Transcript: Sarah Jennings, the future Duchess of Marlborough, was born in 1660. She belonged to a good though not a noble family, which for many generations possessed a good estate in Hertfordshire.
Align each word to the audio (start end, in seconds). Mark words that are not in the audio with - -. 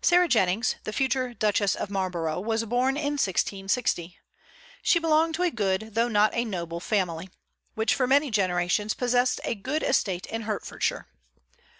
Sarah 0.00 0.28
Jennings, 0.28 0.76
the 0.84 0.92
future 0.92 1.34
Duchess 1.34 1.74
of 1.74 1.90
Marlborough, 1.90 2.38
was 2.38 2.62
born 2.66 2.96
in 2.96 3.14
1660. 3.14 4.16
She 4.80 4.98
belonged 5.00 5.34
to 5.34 5.42
a 5.42 5.50
good 5.50 5.96
though 5.96 6.06
not 6.06 6.30
a 6.34 6.44
noble 6.44 6.78
family, 6.78 7.30
which 7.74 7.92
for 7.92 8.06
many 8.06 8.30
generations 8.30 8.94
possessed 8.94 9.40
a 9.42 9.56
good 9.56 9.82
estate 9.82 10.26
in 10.26 10.42
Hertfordshire. 10.42 11.08